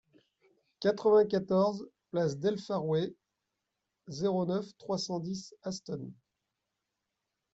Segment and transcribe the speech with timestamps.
[0.79, 3.15] quatre-vingt-quatorze place del Faouré,
[4.07, 6.11] zéro neuf, trois cent dix, Aston